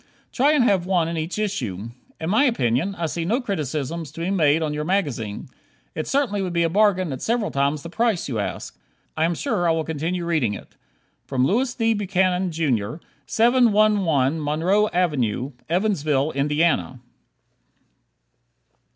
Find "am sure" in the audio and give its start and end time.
9.25-9.69